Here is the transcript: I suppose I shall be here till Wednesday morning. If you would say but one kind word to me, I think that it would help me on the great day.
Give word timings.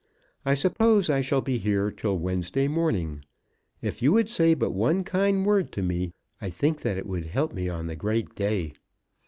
I 0.47 0.55
suppose 0.55 1.11
I 1.11 1.21
shall 1.21 1.41
be 1.41 1.59
here 1.59 1.91
till 1.91 2.17
Wednesday 2.17 2.67
morning. 2.67 3.23
If 3.83 4.01
you 4.01 4.11
would 4.13 4.29
say 4.29 4.55
but 4.55 4.71
one 4.71 5.03
kind 5.03 5.45
word 5.45 5.71
to 5.73 5.83
me, 5.83 6.11
I 6.41 6.49
think 6.49 6.81
that 6.81 6.97
it 6.97 7.05
would 7.05 7.25
help 7.27 7.53
me 7.53 7.69
on 7.69 7.85
the 7.85 7.95
great 7.95 8.33
day. 8.33 8.73